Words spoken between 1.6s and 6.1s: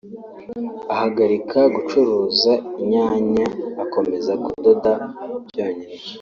gucuruza inyanya akomeza kudoda byonyine